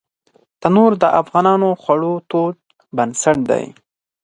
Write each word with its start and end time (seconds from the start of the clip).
تنور 0.61 0.91
د 1.03 1.03
افغانو 1.21 1.69
خوړو 1.81 2.13
تود 2.29 2.55
بنسټ 2.95 3.37
دی 3.49 3.65